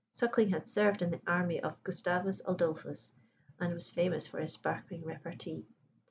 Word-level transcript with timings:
Suckling 0.13 0.49
had 0.49 0.67
served 0.67 1.03
in 1.03 1.11
the 1.11 1.21
army 1.27 1.61
of 1.61 1.83
Gustavus 1.83 2.41
Adolphus, 2.47 3.13
and 3.59 3.75
was 3.75 3.91
famous 3.91 4.25
for 4.25 4.39
his 4.39 4.53
sparkling 4.53 5.03
repartee. 5.05 5.67